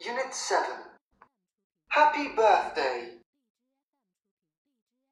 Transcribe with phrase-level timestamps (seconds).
[0.00, 0.66] Unit 7
[1.88, 3.12] Happy Birthday.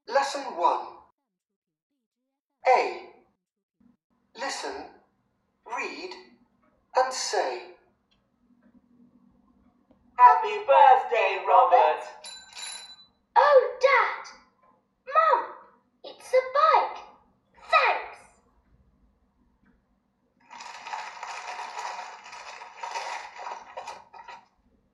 [0.08, 0.80] Lesson 1
[2.76, 3.02] A.
[4.38, 4.72] Listen,
[5.66, 6.10] read,
[6.96, 7.62] and say.
[10.16, 12.04] Happy birthday, Robert.
[13.36, 14.24] Oh, Dad!
[15.06, 15.44] Mum,
[16.04, 16.98] it's a bike.
[17.70, 18.18] Thanks.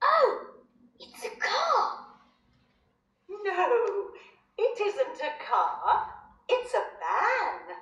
[0.03, 0.47] Oh,
[0.99, 2.07] it's a car.
[3.29, 4.11] No,
[4.59, 6.07] it isn't a car.
[6.49, 7.77] It's a van.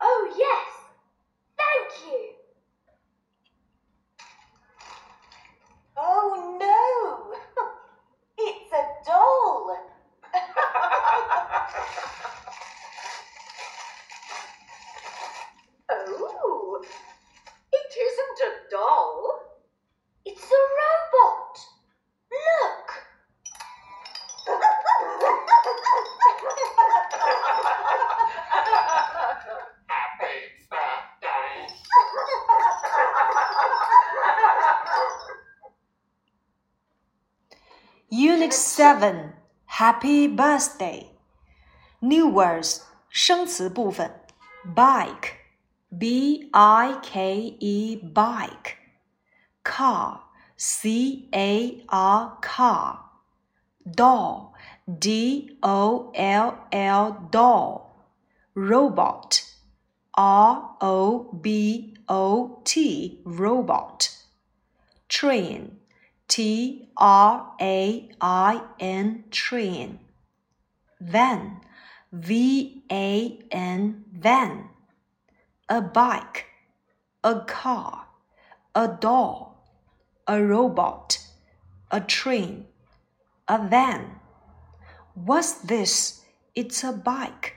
[0.00, 0.68] Oh, yes.
[1.56, 2.38] Thank you.
[6.00, 7.34] Oh no,
[8.38, 9.76] it's a doll.
[15.90, 16.82] oh,
[17.72, 19.40] it isn't a doll.
[20.24, 21.58] It's a robot.
[22.30, 23.08] Look.
[38.77, 39.33] Unit 7
[39.65, 41.07] Happy Birthday
[42.01, 44.11] New words 生词部分
[44.75, 45.31] Bike
[45.89, 48.75] B I K E Bike
[49.63, 50.19] Car
[50.55, 52.99] C A R Car
[53.83, 54.53] Doll
[54.85, 57.81] D O L L Doll
[58.53, 59.41] Robot
[60.11, 64.09] R O B O T Robot
[65.09, 65.79] Train
[66.28, 69.98] T R A I N train.
[71.00, 71.60] Van
[72.12, 74.68] V A N van.
[75.70, 76.46] A bike,
[77.22, 78.06] a car,
[78.74, 79.62] a doll,
[80.26, 81.18] a robot,
[81.90, 82.66] a train,
[83.48, 84.20] a van.
[85.14, 86.24] What's this?
[86.54, 87.56] It's a bike.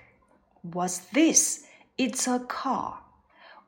[0.62, 1.64] What's this?
[1.98, 3.00] It's a car.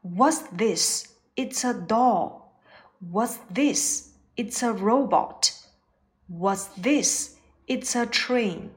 [0.02, 1.14] What's this?
[1.36, 2.60] It's a doll.
[3.00, 4.13] What's this?
[4.37, 5.53] It's a robot.
[6.29, 7.37] What's this?
[7.67, 8.71] It's a train.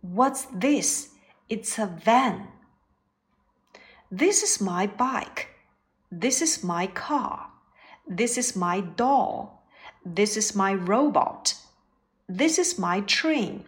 [0.00, 1.10] What's this?
[1.48, 2.48] It's a van.
[4.10, 5.48] This is my bike.
[6.10, 7.50] This is my car.
[8.06, 9.62] This is my doll.
[10.04, 11.54] This is my robot.
[12.28, 13.64] This is my train.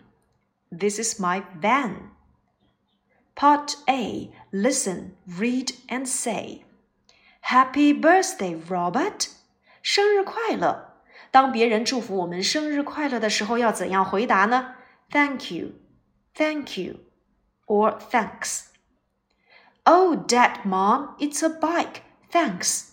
[0.70, 2.10] This is my van.
[3.34, 6.64] Part A Listen, read, and say.
[7.42, 9.28] Happy birthday, Robert!
[9.82, 10.91] 生日快乐！
[11.32, 14.74] 当别人祝福我们生日快乐的时候，要怎样回答呢？
[15.10, 15.72] Thank you,
[16.34, 16.96] thank you,
[17.66, 18.66] or thanks.
[19.84, 22.02] Oh, Dad, Mom, it's a bike.
[22.30, 22.88] Thanks.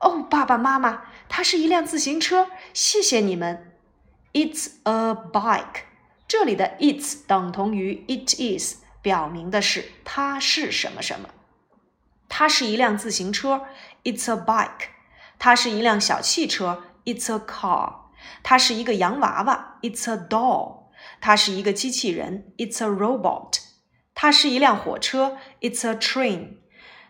[0.00, 3.72] 哦，爸爸妈妈，它是一辆自行车，谢谢你们。
[4.32, 5.82] It's a bike.
[6.26, 11.28] 这里的 it's 等同于 it is，表明的是它是什么什么。
[12.28, 13.66] 它是一辆自行车，
[14.04, 14.88] It's a bike。
[15.38, 17.94] 它是一辆小汽车 ，It's a car。
[18.42, 20.90] 它是一个洋娃娃，It's a doll。
[21.20, 23.60] 它是一个机器人，It's a robot。
[24.14, 26.58] 它是一辆火车，It's a train。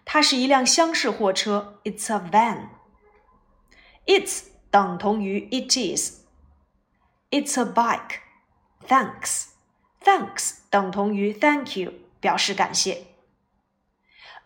[0.04, 13.06] 它是一辆厢式货车，It's a van。It's 等同于 it is。It's a bike。Thanks。Thanks 等同于 thank you，表示感谢。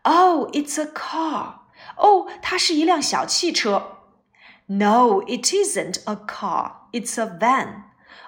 [0.03, 1.61] Oh, it's a car.
[1.97, 3.98] 哦，它是一辆小汽车。
[4.69, 6.73] No, it isn't a car.
[6.93, 7.85] It's a van.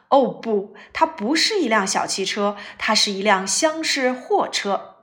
[0.08, 4.96] 哦不，它不是一辆小汽车，它是一辆厢式货车。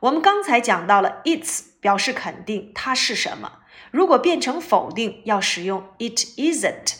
[0.00, 6.94] 我们刚才讲到了 it's 表示肯定它是什么，如果变成否定，要使用 it isn't。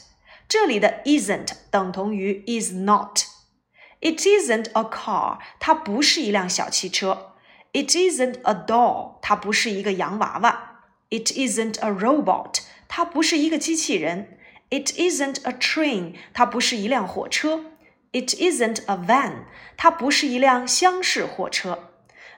[0.49, 5.39] 这里的 isn't 等同于 is not。It isn't a car.
[5.59, 7.35] 它不是一辆小汽车。
[7.73, 9.19] It isn't a doll.
[9.23, 10.81] 它不是一个洋娃娃。
[11.11, 12.61] It isn't a robot.
[12.93, 14.39] 它不是一个机器人。
[14.71, 16.15] It isn't a train.
[16.33, 17.65] 它不是一辆火车。
[18.13, 19.45] It isn't a van.
[19.77, 21.91] 它不是一辆厢式货车。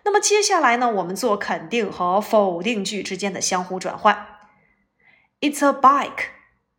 [0.05, 4.27] 那么接下来呢，我们做肯定和否定句之间的相互转换。
[5.41, 6.29] It's a bike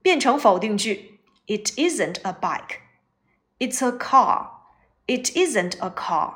[0.01, 2.79] 变成否定句，It isn't a bike.
[3.59, 4.49] It's a car.
[5.07, 6.35] It isn't a car.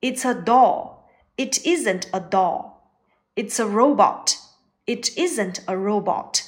[0.00, 1.02] It's a doll.
[1.36, 2.74] It isn't a doll.
[3.34, 4.35] It's a robot.
[4.86, 6.42] It isn't a robot.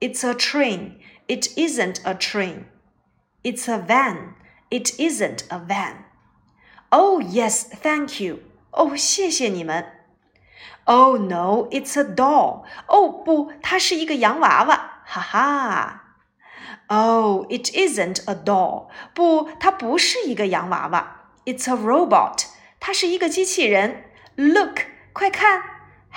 [0.00, 0.98] It's a train.
[1.26, 2.66] It isn't a train.
[3.42, 4.34] It's a van.
[4.70, 6.04] It isn't a van.
[6.90, 8.40] Oh, yes, thank you.
[8.70, 9.86] 哦，谢谢你们。
[10.84, 12.64] Oh no, it's a doll.
[12.86, 15.02] 哦不，它是一个洋娃娃。
[15.06, 16.00] 哈哈。
[16.88, 18.88] Oh, it isn't a doll.
[19.14, 21.30] 不，它不是一个洋娃娃。
[21.46, 22.46] It's a robot.
[22.78, 24.04] 它是一个机器人。
[24.36, 24.80] Look，
[25.12, 25.62] 快看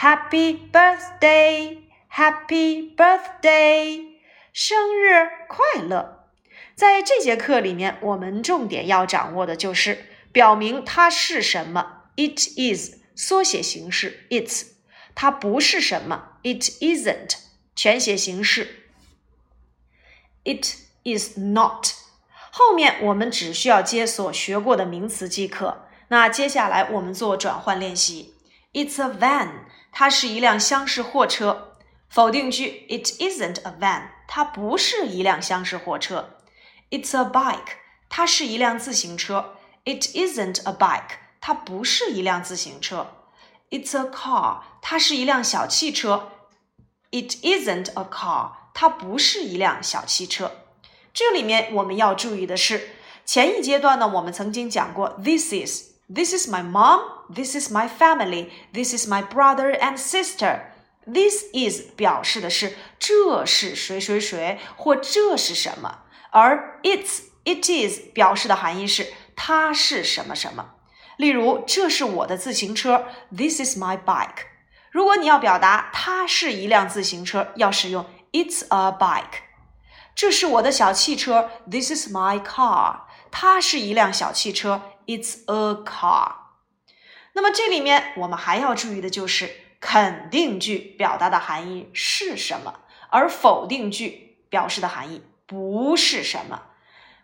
[0.02, 1.78] ，Happy birthday,
[2.12, 4.16] Happy birthday，
[4.52, 6.26] 生日快乐。
[6.75, 12.02] 在这节课里面，我们重点要掌握的就是表明它是什么。
[12.16, 14.66] It is 缩写形式 its，
[15.14, 16.32] 它不是什么。
[16.43, 17.37] It isn't
[17.76, 18.88] 全写形式。
[20.43, 20.66] It
[21.05, 21.87] is not。
[22.50, 25.87] 后面我们只需要接所学过的名词即可。
[26.08, 28.34] 那接下来我们做转换练习。
[28.75, 31.73] It's a van，它是一辆厢式货车。
[32.09, 36.38] 否定句：It isn't a van，它不是一辆厢式货车。
[36.89, 37.75] It's a bike，
[38.09, 39.55] 它是一辆自行车。
[39.83, 43.07] It isn't a bike，它不是一辆自行车。
[43.69, 46.31] It's a car，它是一辆小汽车。
[47.11, 50.51] It isn't a car，它不是一辆小汽车。
[51.13, 52.89] 这里面我们要注意的是，
[53.25, 56.63] 前一阶段呢，我们曾经讲过，this is，this is my
[57.34, 60.61] This is my family，this is my brother and sister。
[61.05, 66.00] This is 表示的是这是谁谁谁或这是什么，
[66.31, 70.75] 而 it's it is 表示的含义是它是什么什么。
[71.17, 73.06] 例如，这是我的自行车
[73.37, 74.46] ，This is my bike。
[74.90, 79.43] 如果你要表达它是一辆自行车，要使用 It's a bike。
[80.14, 83.00] 这是我的小汽车，This is my car。
[83.31, 86.41] 它是一辆小汽车，It's a car。
[87.34, 89.50] 那么这里面我们还要注意的就是
[89.81, 96.62] 肯定句表达的含义是什么，而否定句表示的含义不是什么。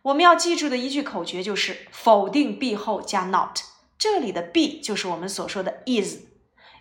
[0.03, 3.61] 我们要记住的一句口诀就是否定 be 后加 not。
[3.99, 6.19] 这里的 be 就是我们所说的 is。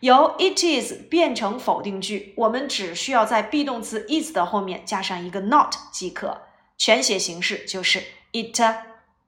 [0.02, 6.44] 由 it is 变成否定句，我们只需要在 be 动词 is 的后面加上一个 not 即可。
[6.78, 8.56] 全写形式就是 it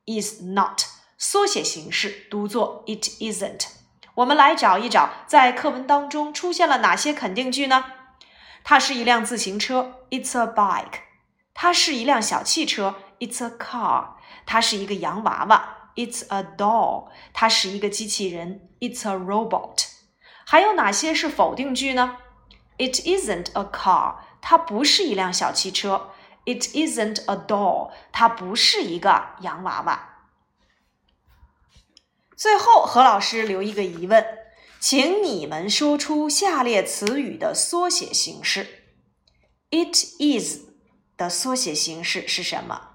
[0.05, 0.81] is not，
[1.17, 3.78] 缩写形式读作 it isn't。
[4.19, 7.85] 我们来找一找，在课文当中出现了哪些肯定句呢？
[8.65, 11.03] 它是一辆自行车，It's a bike。
[11.53, 14.15] 它是一辆小汽车，It's a car。
[14.45, 17.07] 它是一个洋娃娃，It's a doll。
[17.31, 19.85] 它是一个机器人，It's a robot。
[20.45, 22.17] 还有哪些是否定句呢
[22.77, 26.09] ？It isn't a car，它不是一辆小汽车。
[26.43, 30.08] It isn't a doll，它不是一个洋娃娃。
[32.39, 34.25] 最后，何老师留一个疑问，
[34.79, 38.85] 请你们说出下列词语的缩写形式。
[39.71, 40.69] It is
[41.17, 42.91] 的缩写形式是什么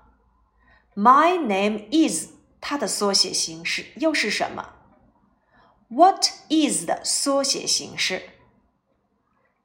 [0.97, 4.77] ？My name is 它的缩写形式又是什么
[5.89, 8.23] ？What is 的缩写形式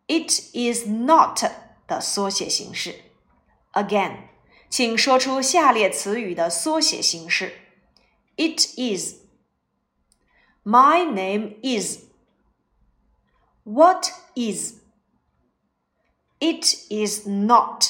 [0.07, 1.39] ？It is not
[1.87, 2.95] 的缩写形式。
[3.71, 4.23] Again，
[4.69, 7.53] 请说出下列词语的缩写形式。
[8.35, 9.18] It is。
[10.71, 11.97] My name is.
[13.63, 14.75] What is?
[16.39, 17.85] It is not.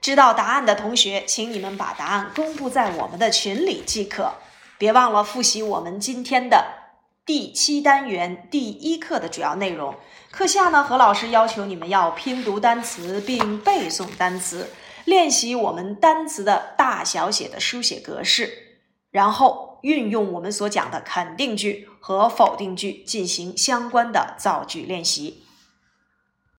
[0.00, 4.32] 知道答案的同学，请你们把答案公布在我们的群里即可。
[4.78, 6.64] 别忘了复习我们今天的
[7.24, 9.94] 第七单元第一课的主要内容。
[10.32, 14.70] 课下呢，何老师要求你们要拼读单词并背诵单词，
[15.04, 18.80] 练习我们单词的大小写的书写格式，
[19.12, 25.42] 然后运用我们所讲的肯定句和否定句进行相关的造句练习。